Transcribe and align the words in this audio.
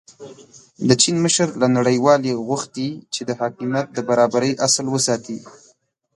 د 0.87 0.89
چین 1.01 1.15
مشر 1.25 1.47
له 1.61 1.67
نړیوالې 1.77 2.31
غوښتي 2.47 2.89
چې 3.13 3.21
د 3.25 3.31
حاکمیت 3.39 3.85
د 3.93 3.97
برابرۍ 4.09 4.51
اصل 4.67 4.85
وساتي. 4.89 5.39